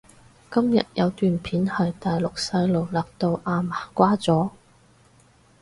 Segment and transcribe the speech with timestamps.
[0.51, 4.49] 今日有段片係大陸細路勒到阿嫲瓜咗？